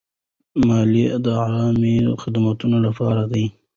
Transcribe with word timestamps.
مالیه 0.67 1.13
د 1.25 1.27
عامه 1.41 1.95
خدمتونو 2.21 2.77
لپاره 2.85 3.23
ده. 3.31 3.43